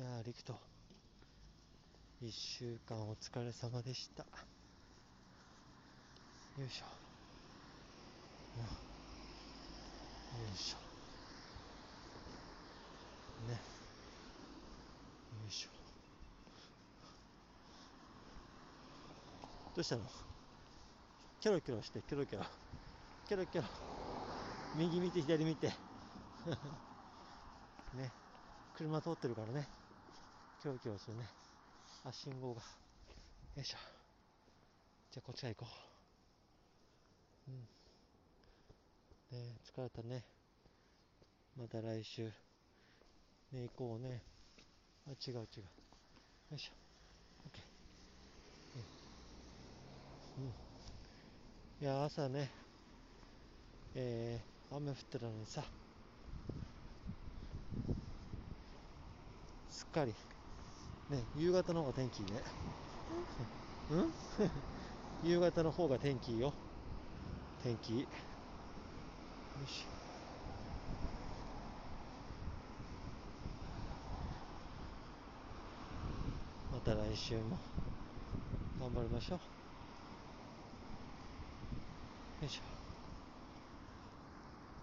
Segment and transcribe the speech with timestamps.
[0.00, 0.58] いやー、リクト、
[2.22, 4.22] 一週間お疲れ様でした。
[4.22, 4.28] よ
[6.66, 6.86] いしょ。
[8.56, 8.68] うんよ
[10.54, 10.78] いしょ。
[13.46, 13.52] ね。
[13.52, 13.58] よ
[15.46, 15.68] いしょ。
[19.76, 20.02] どうしたの？
[21.40, 22.46] キョロキョロして、キョロキョロ。
[23.28, 23.68] キョロキョロ。
[24.76, 25.66] 右見て、左見て。
[27.92, 28.10] ね。
[28.78, 29.68] 車通ってるからね。
[30.60, 31.26] キョロキョロするね。
[32.04, 32.60] あ、信号が。
[32.60, 33.78] よいしょ。
[35.10, 35.70] じゃあこっちから行こ
[37.48, 37.50] う。
[37.50, 37.54] う
[39.38, 39.38] ん。
[39.38, 40.22] ね疲れたね。
[41.56, 42.24] また来週。
[42.24, 42.32] ね
[43.52, 44.20] 行こうね。
[45.08, 45.36] あ、違う違う。
[45.38, 45.46] よ
[46.52, 46.72] いしょ。
[47.48, 47.62] OK。
[50.36, 50.44] うん。
[50.44, 50.52] うん。
[51.80, 52.50] いや、朝ね、
[53.94, 55.64] えー、雨降ってたのにさ、
[59.70, 60.14] すっかり、
[61.10, 62.42] ね、夕方の方が天気いいね。
[63.90, 64.14] うん？
[65.22, 66.54] 夕方の方が天気いいよ。
[67.62, 68.00] 天気いい。
[68.02, 68.06] よ
[69.64, 70.00] いしょ。
[76.70, 77.60] また来週も
[78.78, 79.38] 頑張りましょう。
[82.40, 82.79] よいしょ。